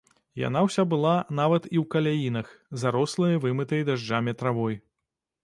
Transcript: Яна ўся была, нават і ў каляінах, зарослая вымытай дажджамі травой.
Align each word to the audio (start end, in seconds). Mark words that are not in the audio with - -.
Яна 0.47 0.61
ўся 0.67 0.85
была, 0.93 1.11
нават 1.39 1.67
і 1.67 1.77
ў 1.81 1.83
каляінах, 1.97 2.47
зарослая 2.85 3.31
вымытай 3.45 3.87
дажджамі 3.93 4.37
травой. 4.43 4.81